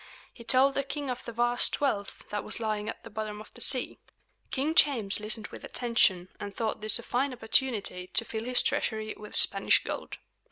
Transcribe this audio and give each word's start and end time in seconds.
He 0.33 0.43
told 0.43 0.73
the 0.73 0.81
king 0.83 1.11
of 1.11 1.23
the 1.25 1.31
vast 1.31 1.79
wealth 1.79 2.23
that 2.31 2.43
was 2.43 2.59
lying 2.59 2.89
at 2.89 3.03
the 3.03 3.09
bottom 3.11 3.39
of 3.39 3.53
the 3.53 3.61
sea. 3.61 3.99
King 4.49 4.73
James 4.73 5.19
listened 5.19 5.45
with 5.49 5.63
attention, 5.63 6.29
and 6.39 6.55
thought 6.55 6.81
this 6.81 6.97
a 6.97 7.03
fine 7.03 7.31
opportunity 7.31 8.07
to 8.07 8.25
fill 8.25 8.45
his 8.45 8.63
treasury 8.63 9.13
with 9.15 9.35
Spanish 9.35 9.83
gold. 9.83 10.17